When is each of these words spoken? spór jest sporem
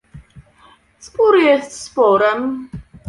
spór 0.99 1.35
jest 1.41 1.73
sporem 1.83 2.69